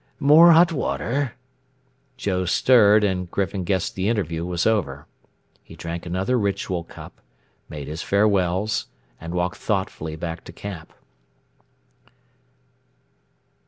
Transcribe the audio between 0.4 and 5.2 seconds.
hot water?" Joe stirred and Griffin guessed the interview was over.